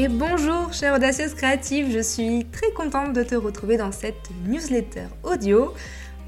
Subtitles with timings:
[0.00, 5.06] Et bonjour chère audacieuse créative, je suis très contente de te retrouver dans cette newsletter
[5.24, 5.74] audio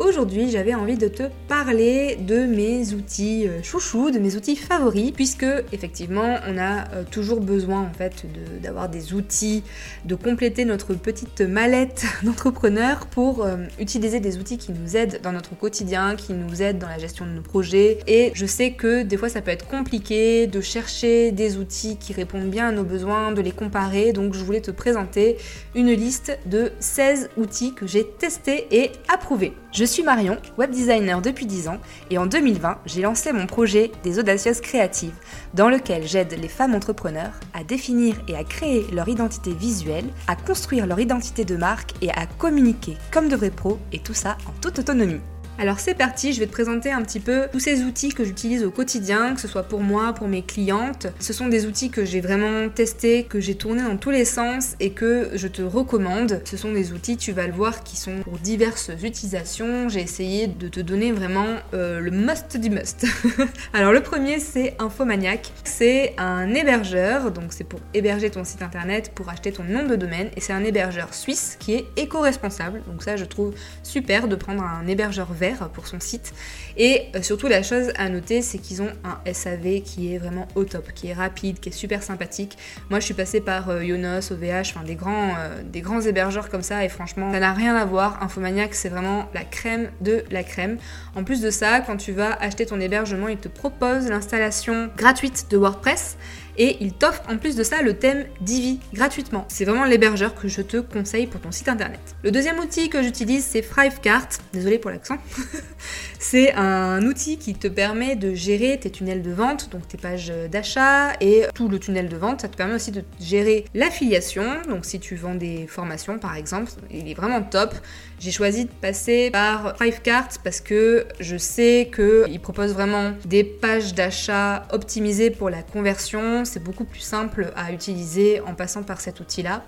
[0.01, 5.11] Aujourd'hui, j'avais envie de te parler de mes outils euh, chouchous, de mes outils favoris,
[5.11, 8.25] puisque effectivement, on a euh, toujours besoin en fait
[8.63, 9.63] d'avoir des outils,
[10.07, 15.33] de compléter notre petite mallette d'entrepreneur pour euh, utiliser des outils qui nous aident dans
[15.33, 17.99] notre quotidien, qui nous aident dans la gestion de nos projets.
[18.07, 22.15] Et je sais que des fois, ça peut être compliqué de chercher des outils qui
[22.15, 24.15] répondent bien à nos besoins, de les comparer.
[24.15, 25.37] Donc, je voulais te présenter
[25.75, 29.53] une liste de 16 outils que j'ai testés et approuvés.
[29.91, 31.79] Suis Marion, web designer depuis 10 ans,
[32.11, 35.15] et en 2020, j'ai lancé mon projet des Audacieuses Créatives,
[35.53, 40.37] dans lequel j'aide les femmes entrepreneurs à définir et à créer leur identité visuelle, à
[40.37, 44.39] construire leur identité de marque et à communiquer comme de vrais pros, et tout ça
[44.47, 45.21] en toute autonomie.
[45.61, 48.65] Alors c'est parti, je vais te présenter un petit peu tous ces outils que j'utilise
[48.65, 51.09] au quotidien, que ce soit pour moi, pour mes clientes.
[51.21, 54.75] Ce sont des outils que j'ai vraiment testés, que j'ai tournés dans tous les sens
[54.81, 56.41] et que je te recommande.
[56.47, 59.91] Ce sont des outils, tu vas le voir, qui sont pour diverses utilisations.
[59.91, 63.05] J'ai essayé de te donner vraiment euh, le must du must.
[63.75, 65.53] Alors le premier c'est Infomaniac.
[65.65, 69.97] C'est un hébergeur, donc c'est pour héberger ton site internet, pour acheter ton nom de
[69.97, 72.81] domaine et c'est un hébergeur suisse qui est éco-responsable.
[72.87, 73.53] Donc ça je trouve
[73.83, 76.33] super de prendre un hébergeur vert pour son site.
[76.77, 80.49] Et euh, surtout, la chose à noter, c'est qu'ils ont un SAV qui est vraiment
[80.55, 82.57] au top, qui est rapide, qui est super sympathique.
[82.89, 86.49] Moi, je suis passée par euh, Yonos, OVH, enfin des grands, euh, des grands hébergeurs
[86.49, 88.23] comme ça, et franchement, ça n'a rien à voir.
[88.23, 90.79] Infomaniac, c'est vraiment la crème de la crème.
[91.15, 95.47] En plus de ça, quand tu vas acheter ton hébergement, il te propose l'installation gratuite
[95.51, 96.17] de WordPress
[96.61, 99.47] et il t'offre en plus de ça le thème Divi gratuitement.
[99.49, 102.01] C'est vraiment l'hébergeur que je te conseille pour ton site internet.
[102.23, 105.17] Le deuxième outil que j'utilise c'est Thrivecart, désolé pour l'accent.
[106.21, 110.33] c'est un outil qui te permet de gérer tes tunnels de vente, donc tes pages
[110.51, 112.43] d'achat et tout le tunnel de vente.
[112.43, 116.71] Ça te permet aussi de gérer l'affiliation, donc si tu vends des formations par exemple,
[116.91, 117.75] il est vraiment top.
[118.19, 123.95] J'ai choisi de passer par Thrivecart parce que je sais qu'il propose vraiment des pages
[123.95, 129.21] d'achat optimisées pour la conversion c'est beaucoup plus simple à utiliser en passant par cet
[129.21, 129.65] outil-là.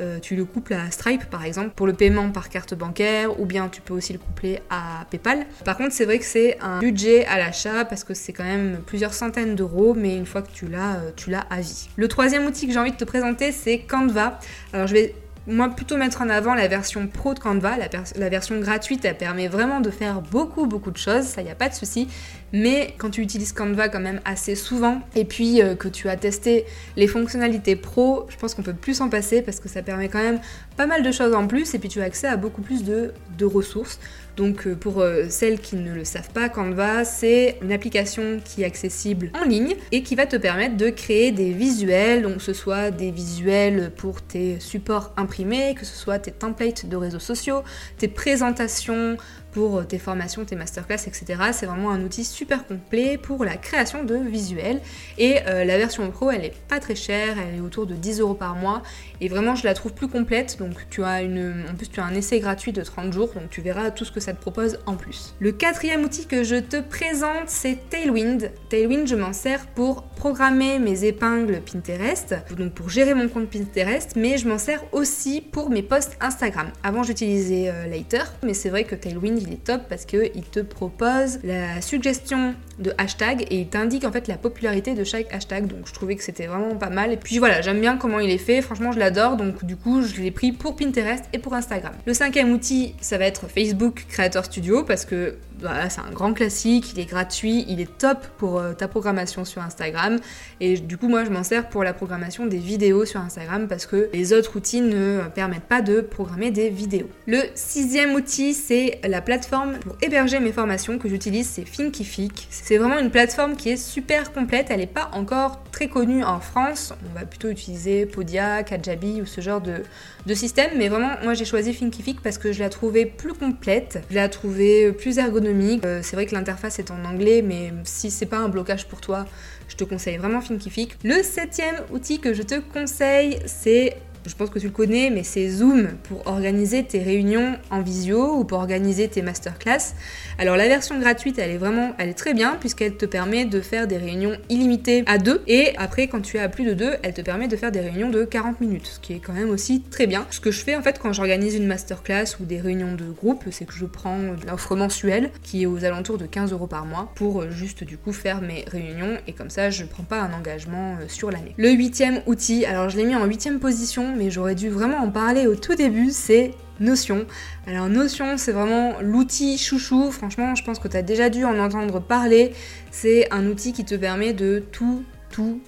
[0.00, 3.44] Euh, tu le couples à Stripe par exemple pour le paiement par carte bancaire ou
[3.44, 5.46] bien tu peux aussi le coupler à PayPal.
[5.64, 8.80] Par contre c'est vrai que c'est un budget à l'achat parce que c'est quand même
[8.86, 11.88] plusieurs centaines d'euros mais une fois que tu l'as, euh, tu l'as à vie.
[11.96, 14.38] Le troisième outil que j'ai envie de te présenter c'est Canva.
[14.72, 15.14] Alors je vais
[15.46, 19.48] moi plutôt mettre en avant la version pro de Canva, la, version gratuite, elle permet
[19.48, 22.08] vraiment de faire beaucoup beaucoup de choses, ça y a pas de souci.
[22.52, 26.16] Mais quand tu utilises Canva quand même assez souvent et puis euh, que tu as
[26.16, 30.08] testé les fonctionnalités pro, je pense qu'on peut plus s'en passer parce que ça permet
[30.08, 30.40] quand même
[30.76, 33.12] pas mal de choses en plus et puis tu as accès à beaucoup plus de,
[33.38, 34.00] de ressources.
[34.36, 38.62] Donc euh, pour euh, celles qui ne le savent pas, Canva, c'est une application qui
[38.62, 42.52] est accessible en ligne et qui va te permettre de créer des visuels, donc ce
[42.52, 45.30] soit des visuels pour tes supports imprimés,
[45.74, 47.62] que ce soit tes templates de réseaux sociaux,
[47.98, 49.16] tes présentations
[49.52, 51.24] pour tes formations, tes masterclass, etc.
[51.52, 54.80] C'est vraiment un outil super complet pour la création de visuels.
[55.18, 58.20] Et euh, la version pro, elle est pas très chère, elle est autour de 10
[58.20, 58.82] euros par mois.
[59.20, 60.58] Et vraiment, je la trouve plus complète.
[60.58, 63.50] Donc, tu as une, en plus, tu as un essai gratuit de 30 jours, donc
[63.50, 65.34] tu verras tout ce que ça te propose en plus.
[65.40, 68.50] Le quatrième outil que je te présente, c'est Tailwind.
[68.68, 74.16] Tailwind, je m'en sers pour programmer mes épingles Pinterest, donc pour gérer mon compte Pinterest,
[74.16, 76.68] mais je m'en sers aussi pour mes posts Instagram.
[76.82, 80.60] Avant, j'utilisais euh, Lighter, mais c'est vrai que Tailwind il est top parce qu'il te
[80.60, 85.66] propose la suggestion de hashtag et il t'indique en fait la popularité de chaque hashtag.
[85.66, 87.12] Donc je trouvais que c'était vraiment pas mal.
[87.12, 88.62] Et puis voilà, j'aime bien comment il est fait.
[88.62, 89.36] Franchement, je l'adore.
[89.36, 91.92] Donc du coup, je l'ai pris pour Pinterest et pour Instagram.
[92.06, 96.32] Le cinquième outil, ça va être Facebook Creator Studio parce que voilà, c'est un grand
[96.32, 100.18] classique, il est gratuit, il est top pour euh, ta programmation sur Instagram.
[100.60, 103.86] Et du coup, moi, je m'en sers pour la programmation des vidéos sur Instagram parce
[103.86, 107.08] que les autres outils ne permettent pas de programmer des vidéos.
[107.26, 112.48] Le sixième outil, c'est la plateforme pour héberger mes formations que j'utilise, c'est Thinkific.
[112.50, 116.40] C'est vraiment une plateforme qui est super complète, elle n'est pas encore très connue en
[116.40, 116.92] France.
[117.10, 119.82] On va plutôt utiliser Podia, Kajabi ou ce genre de,
[120.26, 124.02] de système, mais vraiment, moi j'ai choisi Thinkific parce que je la trouvais plus complète,
[124.10, 125.49] je la trouvais plus ergonomique
[125.84, 129.00] euh, c'est vrai que l'interface est en anglais, mais si c'est pas un blocage pour
[129.00, 129.26] toi,
[129.68, 130.96] je te conseille vraiment Thinkific.
[131.04, 135.22] Le septième outil que je te conseille, c'est je pense que tu le connais, mais
[135.22, 139.94] c'est Zoom pour organiser tes réunions en visio ou pour organiser tes masterclass.
[140.38, 143.60] Alors la version gratuite, elle est vraiment, elle est très bien puisqu'elle te permet de
[143.60, 146.94] faire des réunions illimitées à deux et après quand tu es à plus de deux,
[147.02, 149.50] elle te permet de faire des réunions de 40 minutes, ce qui est quand même
[149.50, 150.26] aussi très bien.
[150.30, 153.44] Ce que je fais en fait quand j'organise une masterclass ou des réunions de groupe,
[153.50, 157.10] c'est que je prends l'offre mensuelle qui est aux alentours de 15 euros par mois
[157.14, 160.32] pour euh, juste du coup faire mes réunions et comme ça je prends pas un
[160.32, 161.54] engagement euh, sur l'année.
[161.56, 165.10] Le huitième outil, alors je l'ai mis en huitième position mais j'aurais dû vraiment en
[165.10, 167.26] parler au tout début, c'est Notion.
[167.66, 170.10] Alors Notion, c'est vraiment l'outil chouchou.
[170.10, 172.52] Franchement, je pense que tu as déjà dû en entendre parler.
[172.90, 175.04] C'est un outil qui te permet de tout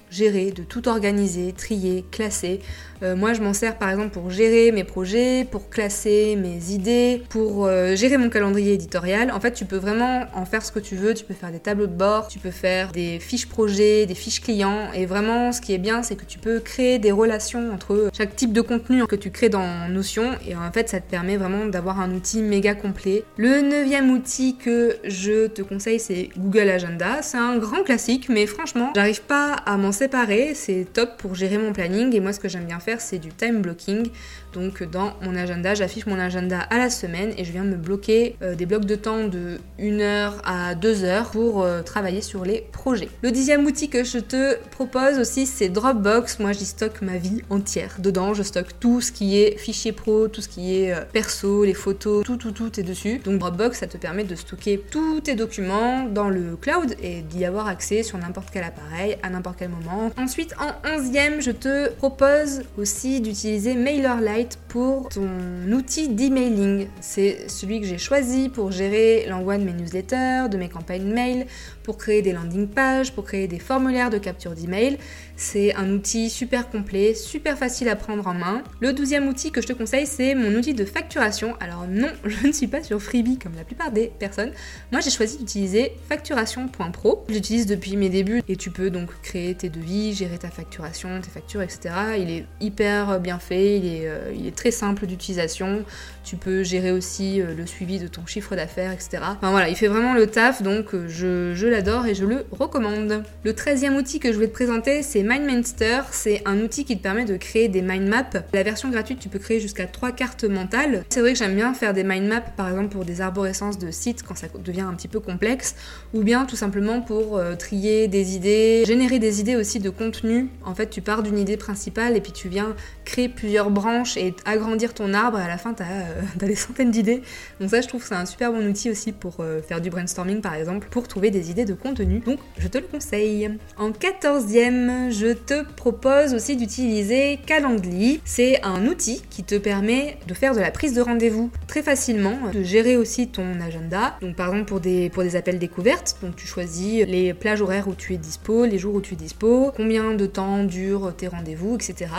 [0.09, 2.59] gérer, de tout organiser, trier, classer.
[3.03, 7.21] Euh, moi, je m'en sers par exemple pour gérer mes projets, pour classer mes idées,
[7.29, 9.31] pour euh, gérer mon calendrier éditorial.
[9.31, 11.13] En fait, tu peux vraiment en faire ce que tu veux.
[11.13, 14.41] Tu peux faire des tableaux de bord, tu peux faire des fiches projets, des fiches
[14.41, 14.91] clients.
[14.93, 18.35] Et vraiment, ce qui est bien, c'est que tu peux créer des relations entre chaque
[18.35, 20.31] type de contenu que tu crées dans Notion.
[20.47, 23.23] Et en fait, ça te permet vraiment d'avoir un outil méga complet.
[23.37, 27.21] Le neuvième outil que je te conseille, c'est Google Agenda.
[27.21, 31.57] C'est un grand classique, mais franchement, j'arrive pas à m'en séparer, c'est top pour gérer
[31.57, 34.09] mon planning et moi ce que j'aime bien faire c'est du time blocking.
[34.53, 38.35] Donc dans mon agenda, j'affiche mon agenda à la semaine et je viens me bloquer
[38.41, 42.45] euh, des blocs de temps de 1 heure à 2 heures pour euh, travailler sur
[42.45, 43.09] les projets.
[43.23, 46.39] Le dixième outil que je te propose aussi c'est Dropbox.
[46.39, 47.95] Moi j'y stocke ma vie entière.
[47.99, 51.63] Dedans je stocke tout ce qui est fichier pro, tout ce qui est euh, perso,
[51.63, 53.17] les photos, tout tout tout est dessus.
[53.17, 57.43] Donc Dropbox ça te permet de stocker tous tes documents dans le cloud et d'y
[57.45, 60.11] avoir accès sur n'importe quel appareil à n'importe quel moment.
[60.17, 65.29] Ensuite en onzième je te propose aussi d'utiliser MailerLite pour ton
[65.71, 66.87] outil d'emailing.
[67.01, 71.45] C'est celui que j'ai choisi pour gérer l'envoi de mes newsletters, de mes campagnes mail,
[71.83, 74.97] pour créer des landing pages, pour créer des formulaires de capture d'email.
[75.35, 78.63] C'est un outil super complet, super facile à prendre en main.
[78.79, 81.55] Le douzième outil que je te conseille, c'est mon outil de facturation.
[81.59, 84.51] Alors non, je ne suis pas sur Freebie comme la plupart des personnes.
[84.91, 87.25] Moi, j'ai choisi d'utiliser facturation.pro.
[87.29, 91.29] J'utilise depuis mes débuts et tu peux donc créer tes devis, gérer ta facturation, tes
[91.29, 91.95] factures, etc.
[92.17, 95.83] Il est hyper bien fait, il est, euh, il est très simple d'utilisation.
[96.23, 99.19] Tu peux gérer aussi euh, le suivi de ton chiffre d'affaires, etc.
[99.21, 103.23] Enfin voilà, il fait vraiment le taf, donc euh, je, l'adore et je le recommande.
[103.43, 106.01] Le treizième outil que je vais te présenter, c'est MindMinster.
[106.11, 108.41] C'est un outil qui te permet de créer des mind maps.
[108.53, 111.03] La version gratuite, tu peux créer jusqu'à trois cartes mentales.
[111.09, 113.91] C'est vrai que j'aime bien faire des mind maps, par exemple pour des arborescences de
[113.91, 115.75] sites quand ça devient un petit peu complexe,
[116.13, 120.49] ou bien tout simplement pour euh, trier des idées, générer des idées aussi de contenu.
[120.65, 122.75] En fait, tu pars d'une idée principale et puis tu viens
[123.05, 125.39] créer plusieurs branches agrandir ton arbre.
[125.39, 127.21] Et à la fin, tu as, euh, des centaines d'idées.
[127.59, 130.41] Donc ça, je trouve c'est un super bon outil aussi pour euh, faire du brainstorming,
[130.41, 132.19] par exemple, pour trouver des idées de contenu.
[132.19, 133.49] Donc, je te le conseille.
[133.77, 138.21] En quatorzième, je te propose aussi d'utiliser Calendly.
[138.25, 142.37] C'est un outil qui te permet de faire de la prise de rendez-vous très facilement,
[142.53, 144.17] de gérer aussi ton agenda.
[144.21, 147.87] Donc, par exemple, pour des, pour des appels découvertes, donc tu choisis les plages horaires
[147.87, 151.27] où tu es dispo, les jours où tu es dispo, combien de temps durent tes
[151.27, 152.11] rendez-vous, etc.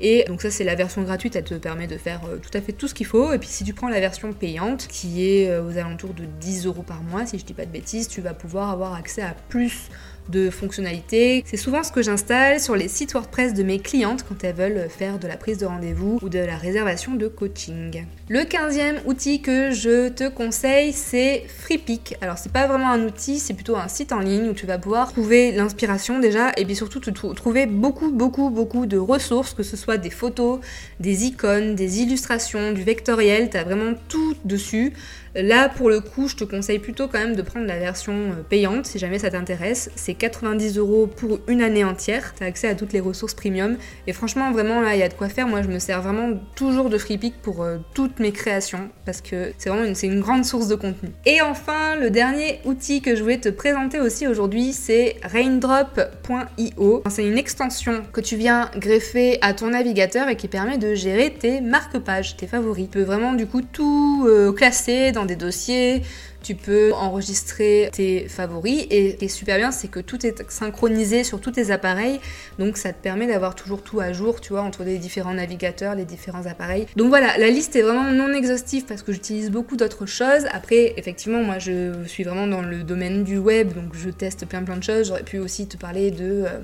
[0.00, 2.60] Et donc ça, c'est la version gratuite, elle te permet de faire euh, tout à
[2.60, 3.32] fait tout ce qu'il faut.
[3.32, 6.66] Et puis si tu prends la version payante, qui est euh, aux alentours de 10
[6.66, 9.34] euros par mois, si je dis pas de bêtises, tu vas pouvoir avoir accès à
[9.48, 9.88] plus
[10.28, 11.44] de fonctionnalités.
[11.46, 14.88] C'est souvent ce que j'installe sur les sites WordPress de mes clientes quand elles veulent
[14.88, 18.04] faire de la prise de rendez-vous ou de la réservation de coaching.
[18.28, 22.16] Le 15e outil que je te conseille, c'est FreePic.
[22.20, 24.78] Alors c'est pas vraiment un outil, c'est plutôt un site en ligne où tu vas
[24.78, 29.62] pouvoir trouver l'inspiration déjà et puis surtout te trouver beaucoup beaucoup beaucoup de ressources, que
[29.62, 30.60] ce soit des photos,
[31.00, 34.92] des icônes, des illustrations, du vectoriel, tu as vraiment tout dessus.
[35.34, 38.42] Là, pour le coup, je te conseille plutôt quand même de prendre la version euh,
[38.48, 39.90] payante si jamais ça t'intéresse.
[39.94, 42.34] C'est 90 euros pour une année entière.
[42.36, 43.76] Tu as accès à toutes les ressources premium.
[44.06, 45.46] Et franchement, vraiment, là, il y a de quoi faire.
[45.46, 49.52] Moi, je me sers vraiment toujours de FreePic pour euh, toutes mes créations parce que
[49.58, 51.10] c'est vraiment une, une grande source de contenu.
[51.26, 57.02] Et enfin, le dernier outil que je voulais te présenter aussi aujourd'hui, c'est raindrop.io.
[57.08, 61.32] C'est une extension que tu viens greffer à ton navigateur et qui permet de gérer
[61.32, 62.86] tes marque-pages, tes favoris.
[62.86, 66.02] Tu peux vraiment du coup tout euh, classer dans des dossiers,
[66.42, 70.48] tu peux enregistrer tes favoris et ce qui est super bien c'est que tout est
[70.50, 72.20] synchronisé sur tous tes appareils
[72.58, 75.94] donc ça te permet d'avoir toujours tout à jour tu vois entre les différents navigateurs,
[75.94, 76.86] les différents appareils.
[76.96, 80.46] Donc voilà, la liste est vraiment non exhaustive parce que j'utilise beaucoup d'autres choses.
[80.52, 84.62] Après effectivement moi je suis vraiment dans le domaine du web donc je teste plein
[84.62, 85.08] plein de choses.
[85.08, 86.60] J'aurais pu aussi te parler de, euh,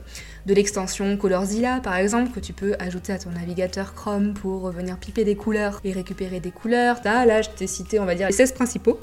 [0.47, 4.99] de l'extension Colorzilla par exemple que tu peux ajouter à ton navigateur Chrome pour venir
[4.99, 6.97] piper des couleurs et récupérer des couleurs.
[7.05, 8.99] Là, là je t'ai cité on va dire les 16 principaux.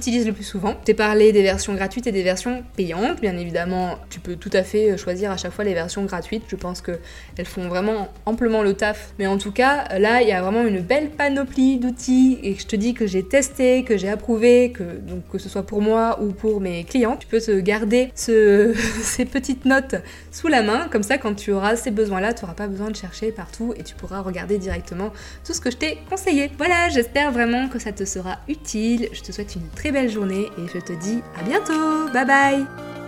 [0.00, 0.72] J'utilise le plus souvent.
[0.82, 3.20] T'ai parlé des versions gratuites et des versions payantes.
[3.20, 6.44] Bien évidemment, tu peux tout à fait choisir à chaque fois les versions gratuites.
[6.48, 9.12] Je pense qu'elles font vraiment amplement le taf.
[9.18, 12.66] Mais en tout cas, là, il y a vraiment une belle panoplie d'outils et je
[12.66, 16.18] te dis que j'ai testé, que j'ai approuvé, que, donc, que ce soit pour moi
[16.22, 19.96] ou pour mes clients, tu peux te garder ce, ces petites notes
[20.30, 20.88] sous la main.
[20.90, 23.82] Comme ça, quand tu auras ces besoins-là, tu n'auras pas besoin de chercher partout et
[23.82, 25.12] tu pourras regarder directement
[25.44, 26.50] tout ce que je t'ai conseillé.
[26.56, 29.10] Voilà, j'espère vraiment que ça te sera utile.
[29.12, 32.08] Je te souhaite une belle journée et je te dis à bientôt.
[32.12, 32.99] Bye bye